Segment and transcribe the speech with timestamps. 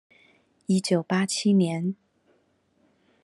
[0.65, 1.95] 一九八七年